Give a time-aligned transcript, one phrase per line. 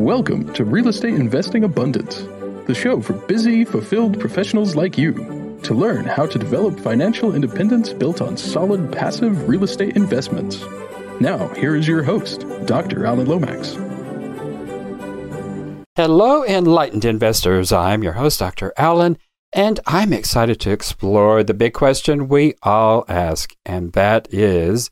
[0.00, 2.22] Welcome to Real Estate Investing Abundance,
[2.66, 7.92] the show for busy, fulfilled professionals like you to learn how to develop financial independence
[7.92, 10.64] built on solid passive real estate investments.
[11.20, 13.04] Now, here is your host, Dr.
[13.04, 13.74] Alan Lomax.
[15.96, 17.70] Hello, enlightened investors.
[17.70, 18.72] I'm your host, Dr.
[18.78, 19.18] Alan,
[19.52, 24.90] and I'm excited to explore the big question we all ask, and that is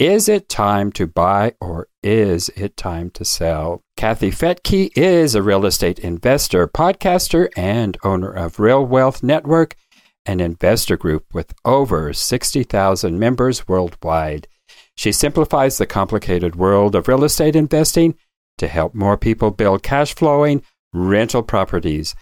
[0.00, 3.82] Is it time to buy or is it time to sell?
[3.98, 9.76] Kathy Fettke is a real estate investor, podcaster, and owner of Real Wealth Network,
[10.24, 14.48] an investor group with over 60,000 members worldwide.
[14.96, 18.14] She simplifies the complicated world of real estate investing
[18.56, 20.62] to help more people build cash flowing
[20.94, 22.14] rental properties.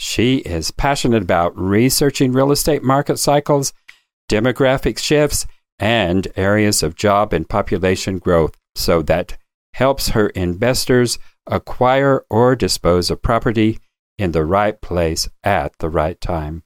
[0.00, 3.72] She is passionate about researching real estate market cycles,
[4.28, 5.46] demographic shifts,
[5.80, 9.36] and areas of job and population growth so that
[9.74, 13.78] helps her investors acquire or dispose of property
[14.18, 16.62] in the right place at the right time.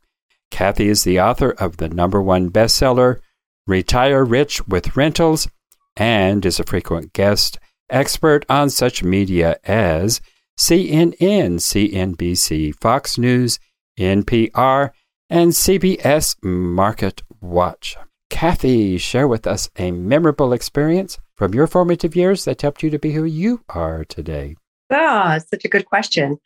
[0.50, 3.20] Kathy is the author of the number one bestseller,
[3.66, 5.48] Retire Rich with Rentals,
[5.96, 10.20] and is a frequent guest expert on such media as
[10.58, 13.58] CNN, CNBC, Fox News,
[13.98, 14.90] NPR,
[15.30, 17.96] and CBS Market Watch.
[18.34, 22.98] Kathy, share with us a memorable experience from your formative years that helped you to
[22.98, 24.56] be who you are today.
[24.90, 26.38] Ah, oh, such a good question.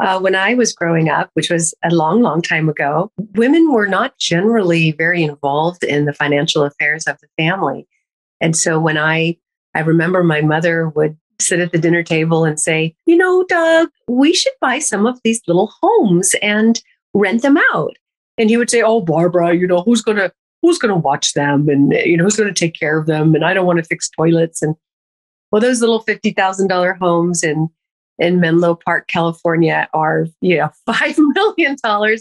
[0.00, 3.86] Uh, when I was growing up, which was a long, long time ago, women were
[3.86, 7.86] not generally very involved in the financial affairs of the family.
[8.40, 9.36] And so when I,
[9.72, 13.90] I remember my mother would sit at the dinner table and say, you know, Doug,
[14.08, 16.82] we should buy some of these little homes and
[17.14, 17.94] rent them out.
[18.36, 21.34] And he would say, oh, Barbara, you know, who's going to, who's going to watch
[21.34, 21.68] them?
[21.68, 23.34] And, you know, who's going to take care of them?
[23.34, 24.62] And I don't want to fix toilets.
[24.62, 24.74] And
[25.50, 27.68] well, those little $50,000 homes in,
[28.18, 31.76] in Menlo Park, California are, you know, $5 million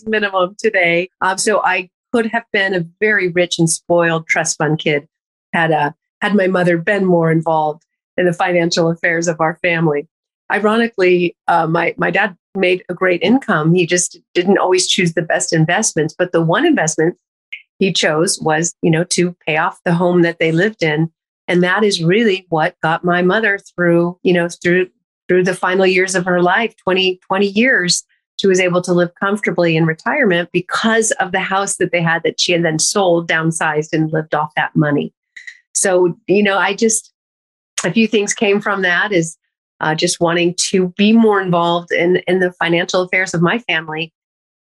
[0.06, 1.10] minimum today.
[1.22, 5.08] Um, so I could have been a very rich and spoiled trust fund kid
[5.54, 7.84] had a, had my mother been more involved
[8.18, 10.08] in the financial affairs of our family.
[10.52, 13.74] Ironically, uh, my my dad made a great income.
[13.74, 17.18] He just didn't always choose the best investments, but the one investment
[17.80, 21.12] he chose was, you know, to pay off the home that they lived in,
[21.48, 24.90] and that is really what got my mother through, you know, through
[25.28, 28.04] through the final years of her life, 20, 20 years.
[28.38, 32.24] She was able to live comfortably in retirement because of the house that they had
[32.24, 35.14] that she had then sold, downsized, and lived off that money.
[35.74, 37.12] So, you know, I just,
[37.84, 39.38] a few things came from that is
[39.80, 44.14] uh, just wanting to be more involved in, in the financial affairs of my family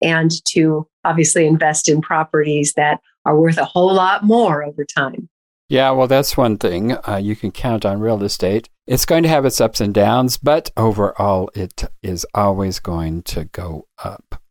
[0.02, 5.28] and to obviously invest in properties that are worth a whole lot more over time.
[5.68, 6.96] Yeah, well, that's one thing.
[7.06, 8.68] Uh, you can count on real estate.
[8.88, 13.44] It's going to have its ups and downs, but overall, it is always going to
[13.44, 14.42] go up.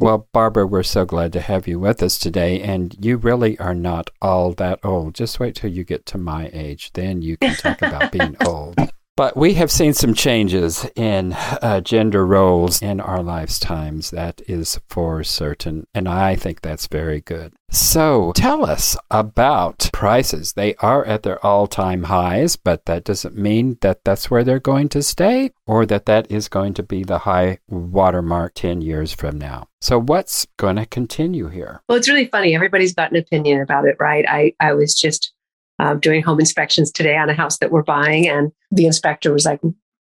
[0.00, 2.60] Well, Barbara, we're so glad to have you with us today.
[2.60, 5.14] And you really are not all that old.
[5.14, 6.92] Just wait till you get to my age.
[6.92, 8.76] Then you can talk about being old.
[9.18, 14.12] But we have seen some changes in uh, gender roles in our lifetimes.
[14.12, 15.88] That is for certain.
[15.92, 17.52] And I think that's very good.
[17.68, 20.52] So tell us about prices.
[20.52, 24.60] They are at their all time highs, but that doesn't mean that that's where they're
[24.60, 29.12] going to stay or that that is going to be the high watermark 10 years
[29.12, 29.66] from now.
[29.80, 31.82] So what's going to continue here?
[31.88, 32.54] Well, it's really funny.
[32.54, 34.24] Everybody's got an opinion about it, right?
[34.28, 35.32] I, I was just
[35.78, 38.28] uh, doing home inspections today on a house that we're buying.
[38.28, 39.60] And the inspector was like,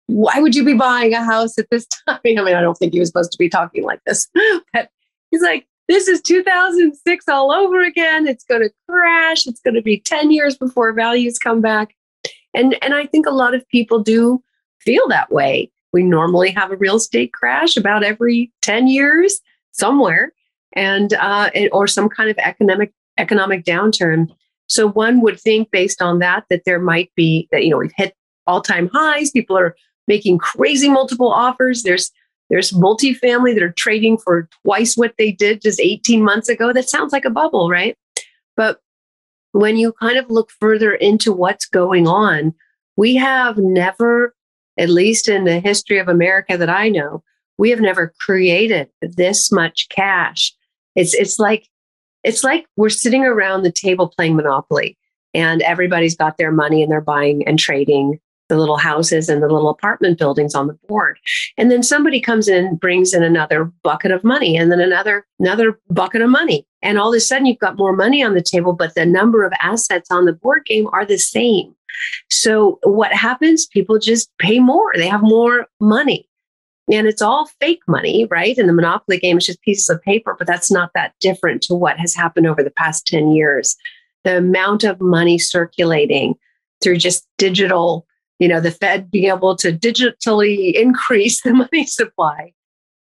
[0.07, 2.19] why would you be buying a house at this time?
[2.25, 4.27] I mean, I don't think he was supposed to be talking like this,
[4.73, 4.89] but
[5.31, 8.27] he's like, this is 2006 all over again.
[8.27, 9.47] It's going to crash.
[9.47, 11.95] It's going to be 10 years before values come back.
[12.53, 14.43] And, and I think a lot of people do
[14.81, 15.71] feel that way.
[15.91, 19.39] We normally have a real estate crash about every 10 years
[19.71, 20.33] somewhere
[20.73, 24.29] and uh, or some kind of economic economic downturn.
[24.69, 27.91] So one would think based on that that there might be that you know we've
[27.95, 28.15] hit
[28.47, 29.75] all-time highs, people are
[30.07, 31.83] making crazy multiple offers.
[31.83, 32.11] There's
[32.49, 36.73] there's multifamily that are trading for twice what they did just 18 months ago.
[36.73, 37.95] That sounds like a bubble, right?
[38.57, 38.79] But
[39.51, 42.53] when you kind of look further into what's going on,
[42.97, 44.33] we have never,
[44.77, 47.23] at least in the history of America that I know,
[47.57, 50.55] we have never created this much cash.
[50.95, 51.68] It's it's like
[52.23, 54.97] it's like we're sitting around the table playing Monopoly
[55.33, 58.19] and everybody's got their money and they're buying and trading
[58.49, 61.19] the little houses and the little apartment buildings on the board.
[61.57, 65.25] And then somebody comes in and brings in another bucket of money and then another
[65.39, 66.65] another bucket of money.
[66.81, 69.45] And all of a sudden you've got more money on the table, but the number
[69.45, 71.75] of assets on the board game are the same.
[72.29, 73.67] So what happens?
[73.67, 74.91] People just pay more.
[74.95, 76.28] They have more money.
[76.91, 78.57] And it's all fake money, right?
[78.57, 81.75] In the monopoly game, it's just pieces of paper, but that's not that different to
[81.75, 83.75] what has happened over the past 10 years.
[84.23, 86.35] The amount of money circulating
[86.81, 88.07] through just digital,
[88.39, 92.53] you know, the Fed being able to digitally increase the money supply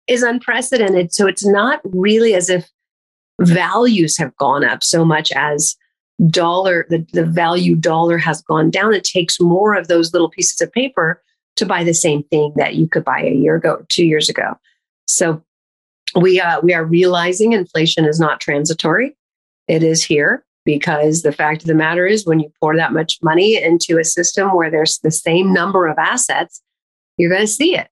[0.08, 1.14] is unprecedented.
[1.14, 2.70] So it's not really as if
[3.40, 5.78] values have gone up so much as
[6.30, 8.94] dollar, the, the value dollar has gone down.
[8.94, 11.22] It takes more of those little pieces of paper
[11.60, 14.58] to buy the same thing that you could buy a year ago, two years ago.
[15.08, 15.44] So
[16.16, 19.16] we uh, we are realizing inflation is not transitory;
[19.68, 23.20] it is here because the fact of the matter is, when you pour that much
[23.22, 26.62] money into a system where there's the same number of assets,
[27.18, 27.88] you're going to see it.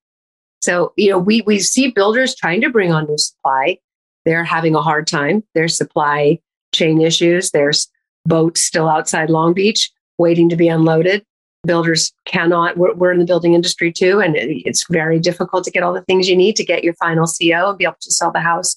[0.62, 3.78] So you know, we we see builders trying to bring on new supply.
[4.26, 5.44] They're having a hard time.
[5.54, 6.40] There's supply
[6.74, 7.52] chain issues.
[7.52, 7.88] There's
[8.26, 11.24] boats still outside Long Beach waiting to be unloaded
[11.66, 15.84] builders cannot we're, we're, in the building industry too and it's very difficult to get
[15.84, 18.32] all the things you need to get your final co and be able to sell
[18.32, 18.76] the house.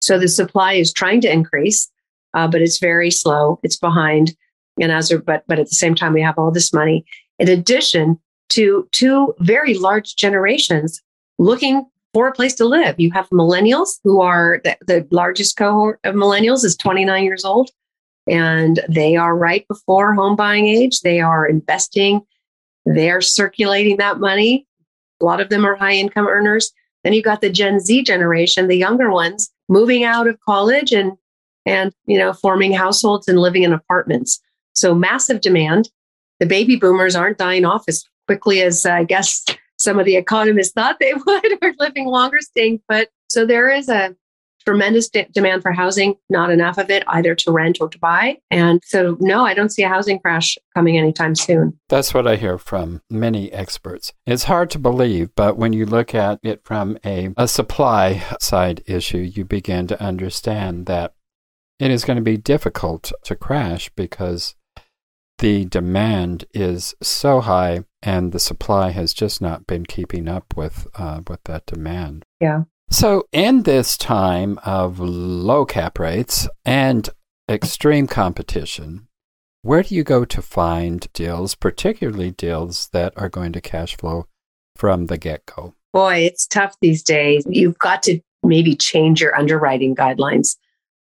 [0.00, 1.90] So the supply is trying to increase
[2.34, 4.34] uh, but it's very slow it's behind
[4.80, 7.04] and as a, but but at the same time we have all this money.
[7.38, 8.18] In addition
[8.50, 11.00] to two very large generations
[11.38, 12.98] looking for a place to live.
[12.98, 17.70] You have millennials who are the, the largest cohort of millennials is 29 years old
[18.30, 21.00] and they are right before home buying age.
[21.00, 22.22] They are investing,
[22.86, 24.66] they're circulating that money.
[25.20, 26.72] A lot of them are high income earners.
[27.04, 31.12] Then you've got the Gen Z generation, the younger ones moving out of college and
[31.66, 34.40] and you know forming households and living in apartments.
[34.74, 35.90] So massive demand.
[36.38, 39.44] The baby boomers aren't dying off as quickly as I guess
[39.76, 43.08] some of the economists thought they would, or living longer, staying put.
[43.28, 44.14] So there is a
[44.64, 48.38] tremendous de- demand for housing, not enough of it either to rent or to buy.
[48.50, 51.78] And so, no, I don't see a housing crash coming anytime soon.
[51.88, 54.12] That's what I hear from many experts.
[54.26, 58.82] It's hard to believe, but when you look at it from a, a supply side
[58.86, 61.14] issue, you begin to understand that
[61.78, 64.54] it is going to be difficult to crash because
[65.38, 70.86] the demand is so high and the supply has just not been keeping up with
[70.96, 72.24] uh, with that demand.
[72.40, 72.64] Yeah.
[72.92, 77.08] So, in this time of low cap rates and
[77.48, 79.06] extreme competition,
[79.62, 84.26] where do you go to find deals, particularly deals that are going to cash flow
[84.74, 85.74] from the get go?
[85.92, 87.44] Boy, it's tough these days.
[87.48, 90.56] You've got to maybe change your underwriting guidelines.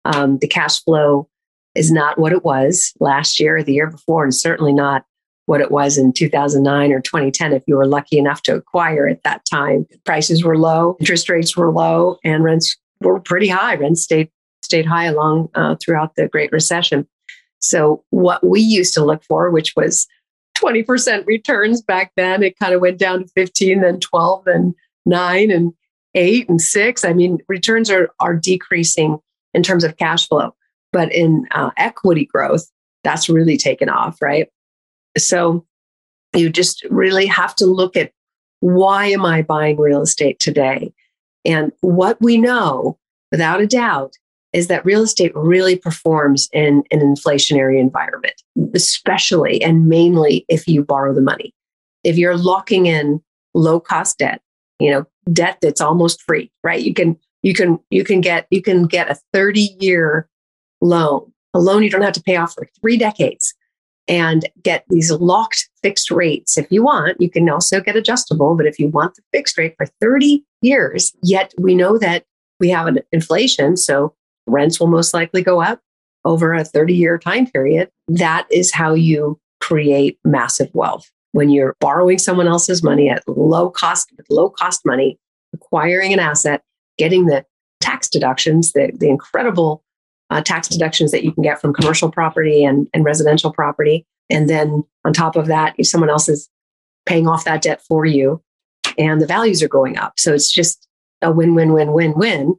[0.06, 1.30] Um, the cash flow
[1.76, 5.06] is not what it was last year or the year before, and certainly not
[5.46, 9.24] what it was in 2009 or 2010 if you were lucky enough to acquire at
[9.24, 9.86] that time.
[10.04, 13.76] Prices were low, interest rates were low, and rents were pretty high.
[13.76, 14.30] Rents stayed
[14.64, 17.08] stayed high along uh, throughout the Great Recession.
[17.60, 20.08] So what we used to look for, which was
[20.58, 24.74] 20% returns back then, it kind of went down to 15, then 12, then
[25.06, 25.74] nine, and
[26.16, 27.06] eight, and six.
[27.06, 29.20] I mean, returns are are decreasing
[29.54, 30.56] in terms of cash flow,
[30.92, 32.66] but in uh, equity growth,
[33.04, 34.50] that's really taken off, right?
[35.18, 35.66] So
[36.36, 38.12] you just really have to look at
[38.60, 40.94] why am I buying real estate today?
[41.46, 42.98] And what we know
[43.32, 44.16] without a doubt
[44.54, 48.42] is that real estate really performs in an inflationary environment,
[48.74, 51.54] especially and mainly if you borrow the money.
[52.04, 53.22] If you're locking in
[53.54, 54.42] low cost debt,
[54.80, 56.82] you know, debt that's almost free, right?
[56.82, 60.30] You can you can you can get you can get a 30 year
[60.82, 63.54] loan, a loan you don't have to pay off for 3 decades
[64.08, 66.58] and get these locked fixed rates.
[66.58, 69.76] If you want, you can also get adjustable, but if you want the fixed rate
[69.78, 72.26] for 30 years, yet we know that
[72.60, 74.14] we have an inflation, so
[74.48, 75.82] rents will most likely go up
[76.24, 77.90] over a 30 year time period.
[78.08, 81.10] That is how you create massive wealth.
[81.32, 85.20] When you're borrowing someone else's money at low cost, with low cost money,
[85.54, 86.62] acquiring an asset,
[86.98, 87.46] getting the
[87.82, 89.84] tax deductions, the, the incredible
[90.30, 94.06] uh, tax deductions that you can get from commercial property and, and residential property.
[94.30, 96.50] And then on top of that, if someone else is
[97.06, 98.42] paying off that debt for you
[98.98, 100.14] and the values are going up.
[100.18, 100.88] So it's just
[101.22, 102.56] a win, win, win, win, win.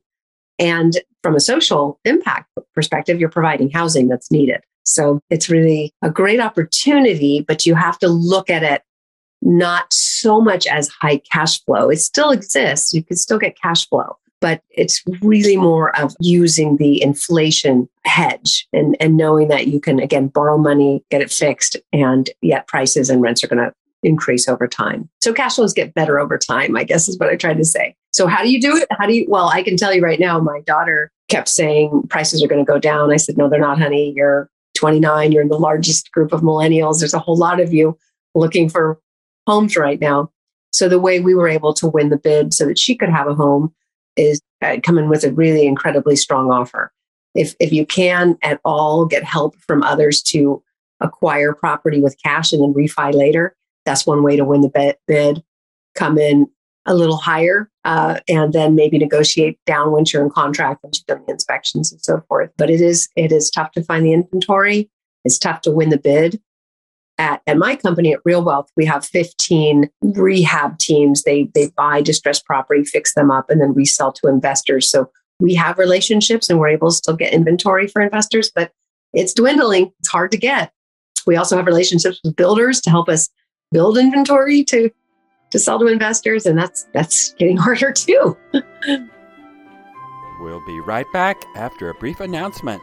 [0.58, 4.60] And from a social impact perspective, you're providing housing that's needed.
[4.84, 8.82] So it's really a great opportunity, but you have to look at it
[9.42, 11.90] not so much as high cash flow.
[11.90, 12.94] It still exists.
[12.94, 18.66] You can still get cash flow, but it's really more of using the inflation hedge
[18.72, 23.10] and, and knowing that you can, again, borrow money, get it fixed, and yet prices
[23.10, 25.08] and rents are going to increase over time.
[25.20, 27.96] So cash flows get better over time, I guess is what I tried to say.
[28.12, 28.86] So how do you do it?
[28.98, 32.42] How do you, well, I can tell you right now, my daughter kept saying prices
[32.42, 33.12] are going to go down.
[33.12, 34.12] I said, no, they're not, honey.
[34.14, 36.98] You're 29, you're in the largest group of millennials.
[36.98, 37.98] There's a whole lot of you
[38.34, 39.00] looking for
[39.46, 40.30] homes right now.
[40.70, 43.26] So the way we were able to win the bid so that she could have
[43.26, 43.74] a home
[44.16, 46.92] is uh, come in with a really incredibly strong offer.
[47.34, 50.62] If, if you can at all get help from others to
[51.00, 53.54] acquire property with cash and then refi later,
[53.84, 55.42] that's one way to win the bid.
[55.94, 56.46] Come in
[56.86, 61.06] a little higher uh, and then maybe negotiate down once you're in contract once you've
[61.06, 62.50] done the inspections and so forth.
[62.56, 64.88] But it is it is tough to find the inventory.
[65.24, 66.40] It's tough to win the bid.
[67.18, 71.22] At, at my company at Real Wealth, we have 15 rehab teams.
[71.22, 74.90] They they buy distressed property, fix them up, and then resell to investors.
[74.90, 78.72] So we have relationships and we're able to still get inventory for investors, but
[79.12, 79.92] it's dwindling.
[80.00, 80.72] It's hard to get.
[81.26, 83.28] We also have relationships with builders to help us
[83.72, 84.90] build inventory to
[85.50, 88.36] to sell to investors, and that's that's getting harder too.
[90.40, 92.82] we'll be right back after a brief announcement.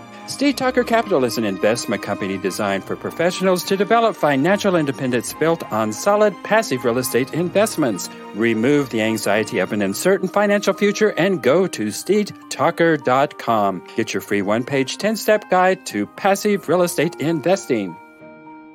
[0.31, 5.61] Steed Talker Capital is an investment company designed for professionals to develop financial independence built
[5.73, 8.09] on solid passive real estate investments.
[8.33, 13.83] Remove the anxiety of an uncertain financial future and go to steedtalker.com.
[13.97, 17.93] Get your free one page 10 step guide to passive real estate investing.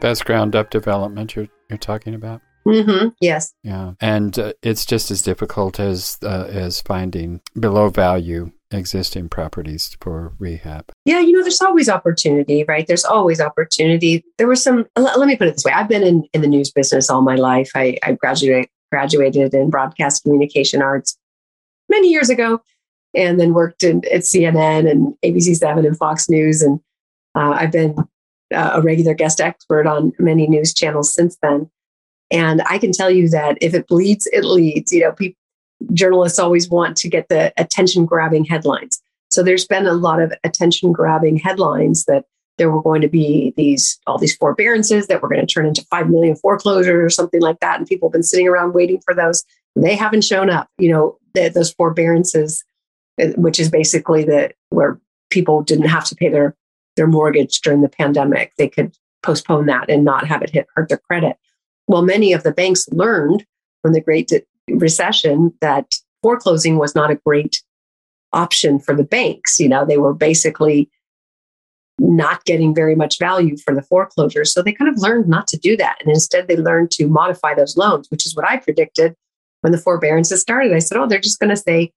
[0.03, 2.43] Best ground up development you're, you're talking about?
[2.67, 3.09] Mm-hmm.
[3.23, 3.55] Yes.
[3.63, 9.97] Yeah, and uh, it's just as difficult as uh, as finding below value existing properties
[10.01, 10.91] for rehab?
[11.05, 12.87] Yeah, you know, there's always opportunity, right?
[12.87, 14.25] There's always opportunity.
[14.39, 16.71] There was some, let, me put it this way I've been in, in the news
[16.71, 17.71] business all my life.
[17.75, 21.17] I, I graduated, graduated in broadcast communication arts
[21.89, 22.61] many years ago
[23.15, 26.63] and then worked in, at CNN and ABC7 and Fox News.
[26.63, 26.81] And
[27.35, 27.97] uh, I've been
[28.55, 31.71] uh, a regular guest expert on many news channels since then.
[32.31, 34.93] And I can tell you that if it bleeds, it leads.
[34.93, 35.39] You know, people
[35.92, 39.00] journalists always want to get the attention grabbing headlines.
[39.28, 42.25] So there's been a lot of attention grabbing headlines that
[42.59, 45.85] there were going to be these all these forbearances that were going to turn into
[45.90, 47.78] 5 million foreclosures or something like that.
[47.78, 49.45] And people have been sitting around waiting for those.
[49.75, 52.64] They haven't shown up you know the, those forbearances
[53.21, 56.56] uh, which is basically the where people didn't have to pay their
[56.97, 58.52] their mortgage during the pandemic.
[58.56, 61.37] They could postpone that and not have it hit hurt their credit.
[61.88, 63.45] Well many of the banks learned
[63.83, 64.28] from the great
[64.69, 67.63] recession that foreclosing was not a great
[68.33, 69.61] option for the banks.
[69.61, 70.91] You know, they were basically
[71.99, 74.45] not getting very much value for the foreclosure.
[74.45, 75.97] So they kind of learned not to do that.
[76.01, 79.15] And instead, they learned to modify those loans, which is what I predicted
[79.63, 80.75] when the forbearances started.
[80.75, 81.93] I said, oh, they're just going to say,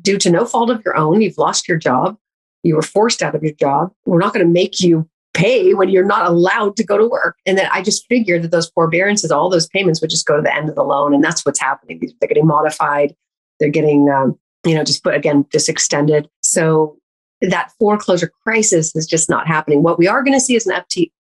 [0.00, 2.16] due to no fault of your own, you've lost your job,
[2.62, 3.92] you were forced out of your job.
[4.04, 7.36] We're not going to make you pay when you're not allowed to go to work.
[7.44, 10.42] And then I just figured that those forbearances, all those payments would just go to
[10.42, 11.14] the end of the loan.
[11.14, 12.00] And that's what's happening.
[12.00, 13.14] They're getting modified.
[13.60, 16.28] They're getting, um, you know, just put again, just extended.
[16.40, 16.96] So
[17.42, 19.82] that foreclosure crisis is just not happening.
[19.82, 20.74] What we are going to see is an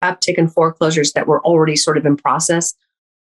[0.04, 2.74] uptick, in foreclosures that were already sort of in process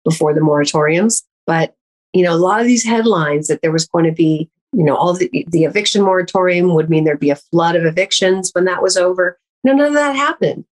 [0.05, 1.23] before the moratoriums.
[1.47, 1.75] But,
[2.13, 4.97] you know, a lot of these headlines that there was going to be, you know,
[4.97, 8.83] all the, the eviction moratorium would mean there'd be a flood of evictions when that
[8.83, 9.39] was over.
[9.63, 10.67] No, none of that happened.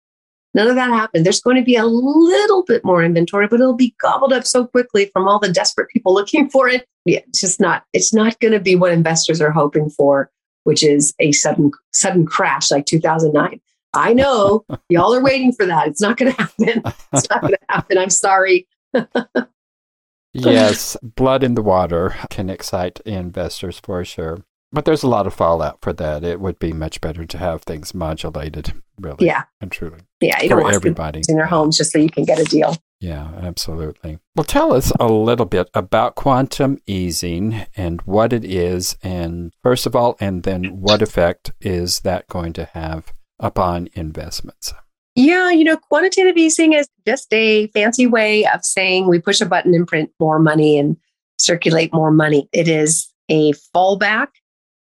[0.54, 1.25] None of that happened.
[1.25, 4.66] There's going to be a little bit more inventory, but it'll be gobbled up so
[4.66, 6.87] quickly from all the desperate people looking for it.
[7.04, 10.30] Yeah, it's just not, it's not going to be what investors are hoping for,
[10.64, 13.61] which is a sudden, sudden crash like 2009.
[13.95, 15.88] I know y'all are waiting for that.
[15.88, 16.83] It's not going to happen.
[17.12, 17.99] It's not going to happen.
[17.99, 18.66] I'm sorry.
[20.33, 24.45] yes, blood in the water can excite investors for sure.
[24.73, 26.23] But there's a lot of fallout for that.
[26.23, 29.27] It would be much better to have things modulated, really.
[29.27, 29.45] Yeah.
[29.61, 30.00] And truly.
[30.21, 30.41] Yeah.
[30.43, 31.23] You for don't everybody.
[31.29, 32.77] in their homes just so you can get a deal.
[33.00, 34.19] Yeah, absolutely.
[34.37, 39.87] Well, tell us a little bit about quantum easing and what it is, and first
[39.87, 44.75] of all, and then what effect is that going to have upon investments?
[45.15, 49.47] Yeah, you know, quantitative easing is just a fancy way of saying we push a
[49.47, 50.99] button and print more money and
[51.39, 52.50] circulate more money.
[52.53, 54.29] It is a fallback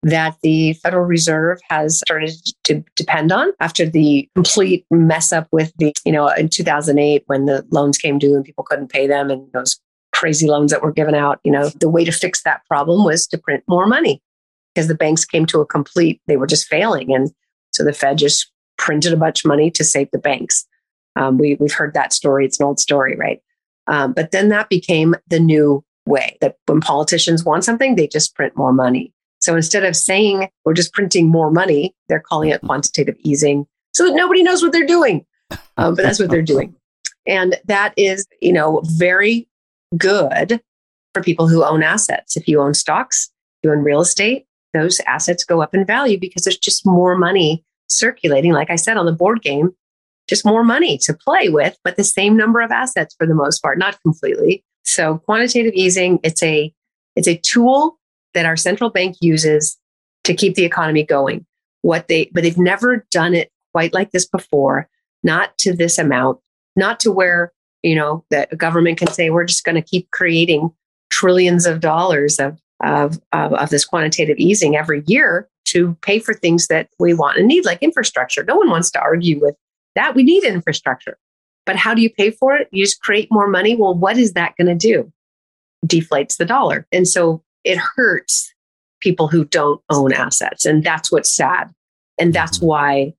[0.03, 2.33] that the Federal Reserve has started
[2.65, 7.45] to depend on after the complete mess up with the, you know, in 2008 when
[7.45, 9.79] the loans came due and people couldn't pay them and those
[10.13, 11.39] crazy loans that were given out.
[11.43, 14.21] You know, the way to fix that problem was to print more money
[14.73, 17.13] because the banks came to a complete, they were just failing.
[17.13, 17.31] And
[17.71, 20.65] so the Fed just printed a bunch of money to save the banks.
[21.15, 22.45] Um, we, we've heard that story.
[22.45, 23.39] It's an old story, right?
[23.87, 28.35] Um, but then that became the new way that when politicians want something, they just
[28.35, 29.13] print more money.
[29.43, 34.05] So instead of saying we're just printing more money, they're calling it quantitative easing so
[34.05, 35.25] that nobody knows what they're doing.
[35.77, 36.75] Um, but that's what they're doing.
[37.27, 39.47] And that is, you know, very
[39.97, 40.61] good
[41.13, 42.37] for people who own assets.
[42.37, 43.29] If you own stocks,
[43.61, 47.63] you own real estate, those assets go up in value because there's just more money
[47.87, 48.51] circulating.
[48.51, 49.71] Like I said on the board game,
[50.27, 53.61] just more money to play with, but the same number of assets for the most
[53.61, 54.63] part, not completely.
[54.85, 56.73] So quantitative easing, it's a
[57.15, 57.99] it's a tool
[58.33, 59.77] that our central bank uses
[60.23, 61.45] to keep the economy going.
[61.81, 64.87] What they but they've never done it quite like this before,
[65.23, 66.39] not to this amount,
[66.75, 70.69] not to where, you know, that government can say we're just going to keep creating
[71.09, 76.33] trillions of dollars of, of, of, of this quantitative easing every year to pay for
[76.33, 78.43] things that we want and need, like infrastructure.
[78.43, 79.55] No one wants to argue with
[79.95, 80.15] that.
[80.15, 81.17] We need infrastructure.
[81.65, 82.67] But how do you pay for it?
[82.71, 83.75] You just create more money.
[83.75, 85.11] Well, what is that going to do?
[85.85, 86.85] Deflates the dollar.
[86.91, 88.53] And so it hurts
[88.99, 90.65] people who don't own assets.
[90.65, 91.73] And that's what's sad.
[92.17, 92.67] And that's mm-hmm.
[92.67, 93.13] why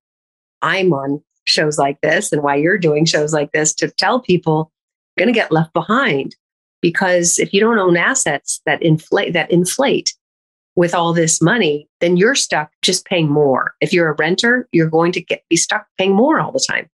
[0.63, 4.73] I'm on shows like this and why you're doing shows like this to tell people
[5.17, 6.35] you're going to get left behind
[6.81, 10.15] because if you don't own assets that inflate that inflate
[10.75, 14.89] with all this money then you're stuck just paying more if you're a renter you're
[14.89, 16.89] going to get be stuck paying more all the time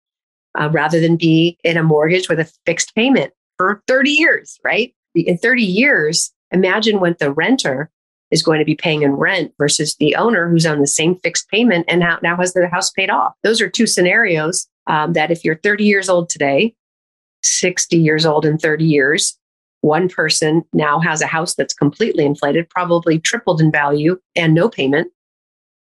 [0.59, 4.95] uh, rather than be in a mortgage with a fixed payment for 30 years right
[5.13, 7.89] in 30 years imagine what the renter
[8.31, 11.49] is going to be paying in rent versus the owner who's on the same fixed
[11.49, 13.33] payment and now, has their house paid off.
[13.43, 16.75] Those are two scenarios um, that if you're 30 years old today,
[17.41, 19.37] 60 years old in 30 years,
[19.81, 24.69] one person now has a house that's completely inflated, probably tripled in value and no
[24.69, 25.11] payment.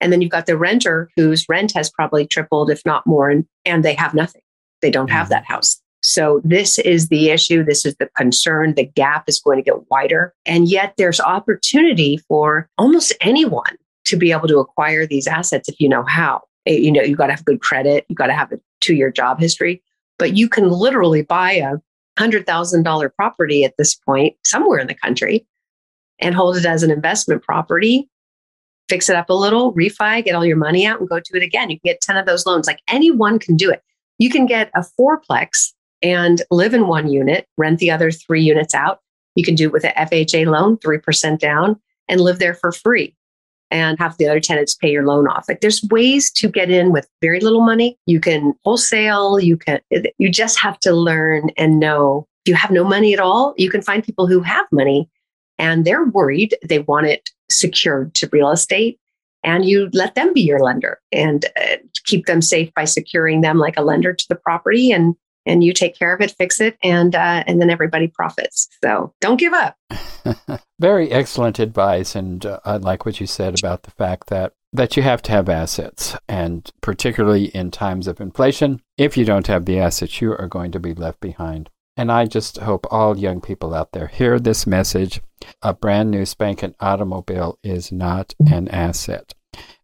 [0.00, 3.44] And then you've got the renter whose rent has probably tripled, if not more, and,
[3.64, 4.42] and they have nothing.
[4.80, 5.32] They don't have mm-hmm.
[5.32, 5.82] that house.
[6.08, 7.62] So this is the issue.
[7.62, 8.72] This is the concern.
[8.74, 10.32] The gap is going to get wider.
[10.46, 15.78] And yet there's opportunity for almost anyone to be able to acquire these assets if
[15.78, 16.40] you know how.
[16.64, 18.06] Eh, you know, you got to have good credit.
[18.08, 19.82] You got to have a two year job history,
[20.18, 21.74] but you can literally buy a
[22.18, 25.46] hundred thousand dollar property at this point somewhere in the country
[26.20, 28.08] and hold it as an investment property
[28.88, 31.42] fix it up a little, refi, get all your money out and go to it
[31.42, 31.68] again.
[31.68, 32.66] You can get 10 of those loans.
[32.66, 33.82] Like anyone can do it.
[34.16, 38.74] You can get a fourplex and live in one unit, rent the other three units
[38.74, 39.00] out.
[39.34, 43.14] You can do it with an FHA loan, 3% down, and live there for free
[43.70, 45.46] and have the other tenants pay your loan off.
[45.48, 47.98] Like there's ways to get in with very little money.
[48.06, 52.26] You can wholesale, you can you just have to learn and know.
[52.44, 55.10] If you have no money at all, you can find people who have money
[55.58, 58.98] and they're worried, they want it secured to real estate
[59.44, 63.58] and you let them be your lender and uh, keep them safe by securing them
[63.58, 65.14] like a lender to the property and
[65.48, 68.68] and you take care of it, fix it, and uh, and then everybody profits.
[68.84, 69.76] So don't give up.
[70.80, 74.96] Very excellent advice, and uh, I like what you said about the fact that that
[74.96, 79.64] you have to have assets, and particularly in times of inflation, if you don't have
[79.64, 81.70] the assets, you are going to be left behind.
[81.96, 85.20] And I just hope all young people out there hear this message.
[85.62, 89.34] A brand new spanking automobile is not an asset.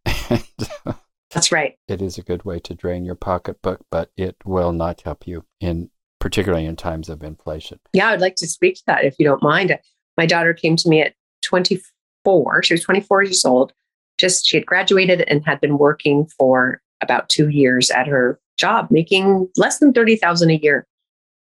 [1.35, 1.77] That's right.
[1.89, 5.43] It is a good way to drain your pocketbook, but it will not help you
[5.59, 7.77] in particularly in times of inflation.
[7.91, 9.77] Yeah, I'd like to speak to that if you don't mind.
[10.17, 12.63] My daughter came to me at 24.
[12.63, 13.73] She was 24 years old.
[14.17, 18.87] Just she had graduated and had been working for about two years at her job,
[18.89, 20.87] making less than 30,000 a year.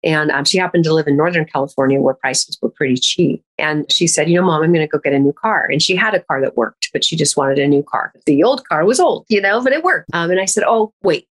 [0.03, 3.43] And um, she happened to live in Northern California where prices were pretty cheap.
[3.57, 5.67] And she said, You know, mom, I'm going to go get a new car.
[5.69, 8.13] And she had a car that worked, but she just wanted a new car.
[8.25, 10.09] The old car was old, you know, but it worked.
[10.13, 11.27] Um, and I said, Oh, wait,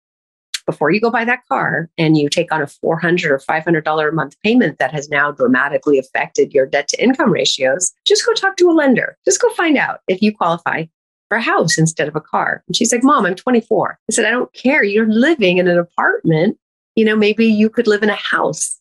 [0.66, 4.12] before you go buy that car and you take on a 400 or $500 a
[4.12, 8.56] month payment that has now dramatically affected your debt to income ratios, just go talk
[8.56, 9.16] to a lender.
[9.24, 10.84] Just go find out if you qualify
[11.28, 12.62] for a house instead of a car.
[12.66, 13.98] And she's like, Mom, I'm 24.
[14.10, 14.82] I said, I don't care.
[14.82, 16.58] You're living in an apartment
[16.96, 18.80] you know, maybe you could live in a house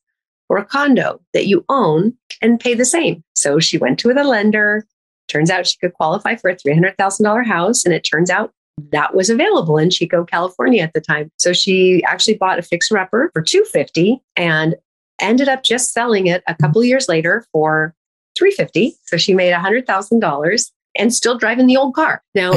[0.50, 3.24] or a condo that you own and pay the same.
[3.36, 4.86] So she went to the lender.
[5.28, 7.86] Turns out she could qualify for a $300,000 house.
[7.86, 8.52] And it turns out
[8.92, 11.32] that was available in Chico, California at the time.
[11.38, 14.76] So she actually bought a fixer upper for 250 and
[15.20, 17.94] ended up just selling it a couple years later for
[18.38, 18.96] 350.
[19.06, 22.24] So she made $100,000 and still driving the old car.
[22.34, 22.54] Now,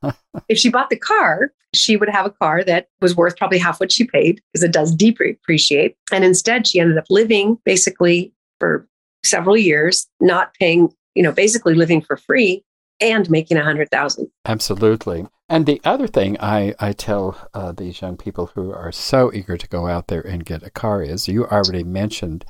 [0.48, 3.80] if she bought the car, she would have a car that was worth probably half
[3.80, 5.96] what she paid because it does depreciate.
[6.12, 8.86] And instead, she ended up living basically for
[9.24, 12.64] several years, not paying, you know, basically living for free
[13.00, 14.28] and making a hundred thousand.
[14.44, 15.26] Absolutely.
[15.48, 19.56] And the other thing I, I tell uh, these young people who are so eager
[19.56, 22.44] to go out there and get a car is you already mentioned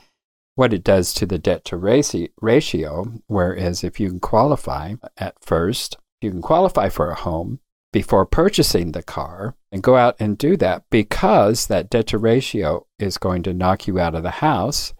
[0.54, 6.30] what it does to the debt to ratio, whereas if you qualify at first, you
[6.30, 7.60] can qualify for a home
[7.92, 12.86] before purchasing the car and go out and do that because that debt to ratio
[12.98, 14.94] is going to knock you out of the house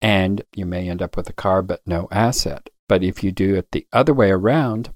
[0.00, 2.68] and you may end up with a car but no asset.
[2.88, 4.92] But if you do it the other way around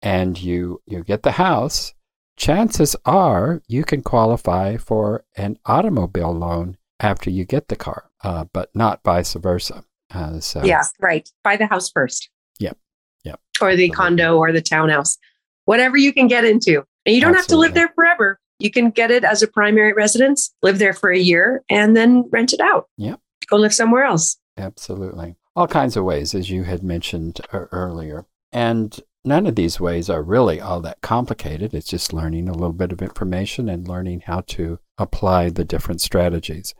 [0.00, 1.94] and you, you get the house,
[2.36, 8.44] chances are you can qualify for an automobile loan after you get the car, uh,
[8.52, 9.84] but not vice versa.
[10.12, 11.28] Uh, so, yeah, right.
[11.42, 12.30] Buy the house first.
[12.58, 12.78] Yep.
[13.24, 13.40] Yep.
[13.60, 13.90] Or the Absolutely.
[13.90, 15.18] condo or the townhouse,
[15.64, 16.84] whatever you can get into.
[17.06, 17.36] And you don't Absolutely.
[17.36, 18.40] have to live there forever.
[18.58, 22.28] You can get it as a primary residence, live there for a year, and then
[22.30, 22.88] rent it out.
[22.96, 23.20] Yep.
[23.48, 24.38] Go live somewhere else.
[24.56, 25.36] Absolutely.
[25.56, 28.24] All kinds of ways, as you had mentioned uh, earlier.
[28.52, 31.74] And none of these ways are really all that complicated.
[31.74, 36.00] It's just learning a little bit of information and learning how to apply the different
[36.00, 36.74] strategies.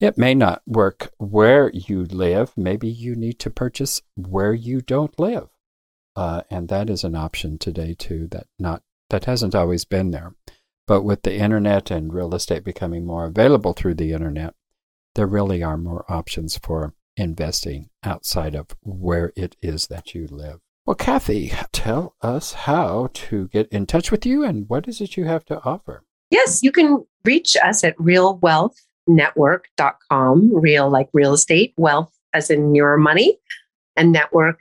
[0.00, 2.52] It may not work where you live.
[2.56, 5.48] Maybe you need to purchase where you don't live.
[6.14, 10.34] Uh, and that is an option today too that not that hasn't always been there.
[10.86, 14.54] But with the internet and real estate becoming more available through the internet,
[15.14, 20.60] there really are more options for investing outside of where it is that you live.
[20.86, 25.16] Well, Kathy, tell us how to get in touch with you and what is it
[25.16, 26.04] you have to offer?
[26.30, 27.98] Yes, you can reach us at
[29.08, 33.38] realwealthnetwork.com, real like real estate, wealth as in your money,
[33.96, 34.60] and network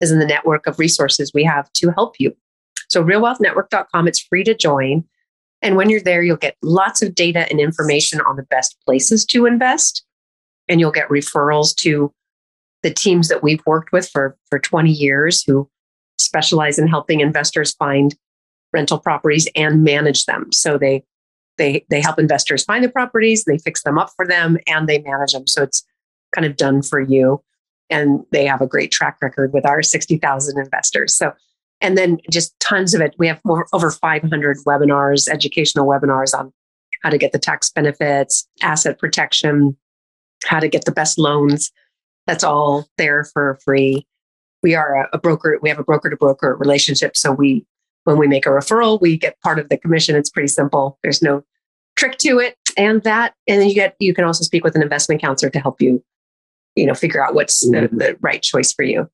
[0.00, 2.34] as in the network of resources we have to help you.
[2.88, 5.04] So, realwealthnetwork.com, it's free to join.
[5.60, 9.24] And when you're there, you'll get lots of data and information on the best places
[9.26, 10.04] to invest
[10.68, 12.12] and you'll get referrals to
[12.82, 15.68] the teams that we've worked with for, for 20 years who
[16.18, 18.14] specialize in helping investors find
[18.72, 20.52] rental properties and manage them.
[20.52, 21.02] So they
[21.58, 24.98] they they help investors find the properties, they fix them up for them, and they
[25.00, 25.46] manage them.
[25.46, 25.84] So it's
[26.34, 27.42] kind of done for you.
[27.90, 31.16] And they have a great track record with our 60,000 investors.
[31.16, 31.32] So
[31.80, 33.14] and then just tons of it.
[33.18, 36.52] We have more, over 500 webinars, educational webinars on
[37.02, 39.76] how to get the tax benefits, asset protection,
[40.44, 41.70] how to get the best loans.
[42.26, 44.06] That's all there for free.
[44.62, 45.58] We are a, a broker.
[45.62, 47.16] We have a broker to broker relationship.
[47.16, 47.64] So we,
[48.04, 50.16] when we make a referral, we get part of the commission.
[50.16, 50.98] It's pretty simple.
[51.02, 51.44] There's no
[51.98, 52.56] trick to it.
[52.76, 55.58] And that, and then you get, you can also speak with an investment counselor to
[55.58, 56.02] help you,
[56.76, 57.98] you know, figure out what's the, mm-hmm.
[57.98, 59.10] the right choice for you.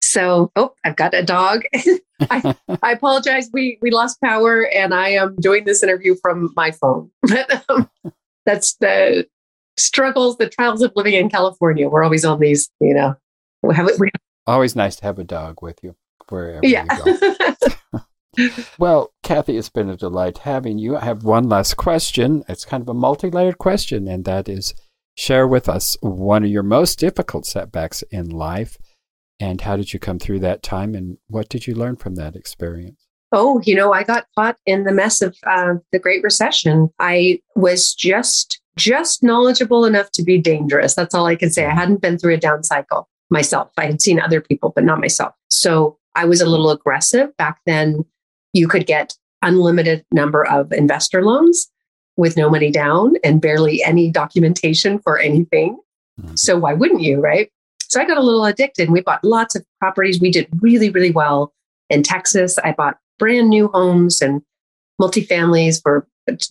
[0.00, 1.62] So, oh, I've got a dog.
[2.30, 3.50] I, I, apologize.
[3.52, 7.10] We we lost power, and I am doing this interview from my phone.
[7.28, 7.90] But um,
[8.46, 9.26] that's the
[9.76, 11.88] struggles, the trials of living in California.
[11.88, 13.16] We're always on these, you know.
[13.62, 15.96] We have, we have, always nice to have a dog with you
[16.28, 16.86] wherever yeah.
[17.06, 18.00] you go.
[18.78, 20.96] Well, Kathy, it's been a delight having you.
[20.96, 22.44] I have one last question.
[22.48, 24.74] It's kind of a multi-layered question, and that is
[25.16, 28.78] share with us one of your most difficult setbacks in life
[29.40, 32.36] and how did you come through that time and what did you learn from that
[32.36, 33.06] experience?
[33.30, 36.88] Oh, you know, I got caught in the mess of uh, the Great Recession.
[36.98, 40.94] I was just just knowledgeable enough to be dangerous.
[40.94, 41.66] That's all I can say.
[41.66, 43.70] I hadn't been through a down cycle myself.
[43.76, 45.34] I had seen other people, but not myself.
[45.50, 48.04] So I was a little aggressive back then.
[48.52, 51.70] You could get unlimited number of investor loans
[52.16, 55.78] with no money down and barely any documentation for anything.
[56.20, 56.34] Mm-hmm.
[56.34, 57.50] So why wouldn't you, right?
[57.88, 58.90] So I got a little addicted.
[58.90, 60.20] We bought lots of properties.
[60.20, 61.54] We did really, really well
[61.88, 62.58] in Texas.
[62.58, 64.42] I bought brand new homes and
[65.00, 66.06] multifamilies for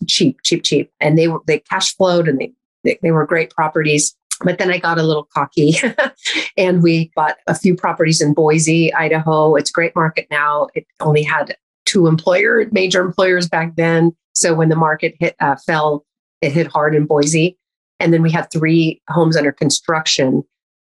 [0.07, 0.91] cheap, cheap, cheap.
[0.99, 4.15] And they were they cash flowed and they they, they were great properties.
[4.43, 5.75] But then I got a little cocky
[6.57, 9.55] and we bought a few properties in Boise, Idaho.
[9.55, 10.67] It's a great market now.
[10.75, 11.55] It only had
[11.87, 14.15] two employer, major employers back then.
[14.33, 16.05] So when the market hit uh, fell,
[16.41, 17.57] it hit hard in Boise.
[17.99, 20.43] And then we had three homes under construction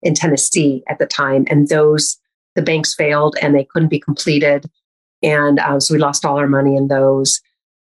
[0.01, 1.45] in Tennessee at the time.
[1.49, 2.17] And those,
[2.55, 4.65] the banks failed and they couldn't be completed.
[5.21, 7.41] And um, so we lost all our money in those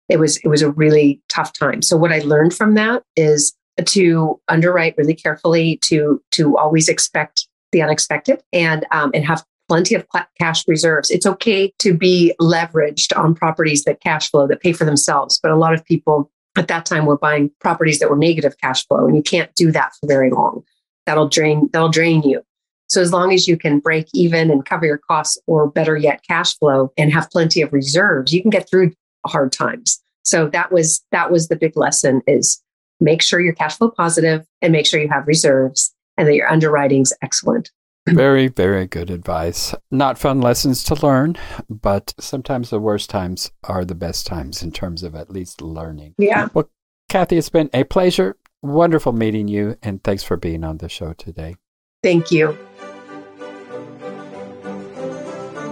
[0.10, 1.82] it was it was a really tough time.
[1.82, 3.54] So what I learned from that is
[3.86, 9.44] to underwrite really carefully, to to always expect the unexpected, and um, and have
[9.74, 10.06] plenty of
[10.40, 11.10] cash reserves.
[11.10, 15.52] It's okay to be leveraged on properties that cash flow that pay for themselves, but
[15.52, 19.08] a lot of people at that time were buying properties that were negative cash flow,
[19.08, 20.62] and you can't do that for very long.
[21.08, 22.44] That'll drain that'll drain you.
[22.88, 26.22] So as long as you can break even and cover your costs, or better yet,
[26.30, 28.92] cash flow, and have plenty of reserves, you can get through
[29.26, 30.00] hard times.
[30.24, 32.62] So that was that was the big lesson is
[33.00, 36.48] make sure you're cash flow positive and make sure you have reserves and that your
[36.48, 37.72] underwriting's excellent.
[38.08, 39.74] Very, very good advice.
[39.90, 41.38] Not fun lessons to learn,
[41.70, 46.16] but sometimes the worst times are the best times in terms of at least learning.
[46.18, 46.50] Yeah.
[46.54, 46.70] Well,
[47.08, 48.36] Kathy, it's been a pleasure.
[48.62, 51.56] Wonderful meeting you, and thanks for being on the show today.
[52.02, 52.58] Thank you.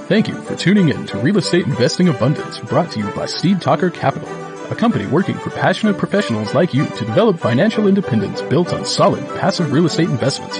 [0.08, 3.62] Thank you for tuning in to Real Estate Investing Abundance brought to you by Steed
[3.62, 4.30] Talker Capital,
[4.72, 9.26] a company working for passionate professionals like you to develop financial independence built on solid
[9.40, 10.60] passive real estate investments.